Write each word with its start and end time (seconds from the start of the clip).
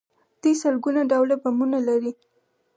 دوی 0.41 0.53
سلګونه 0.63 1.01
ډوله 1.11 1.35
بمونه 1.43 1.79
لري. 1.87 2.13